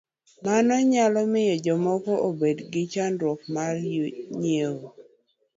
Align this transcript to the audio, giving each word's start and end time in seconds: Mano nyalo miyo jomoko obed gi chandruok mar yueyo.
Mano 0.45 0.73
nyalo 0.91 1.19
miyo 1.31 1.55
jomoko 1.65 2.11
obed 2.27 2.57
gi 2.71 2.83
chandruok 2.93 3.39
mar 3.55 3.75
yueyo. 3.93 4.75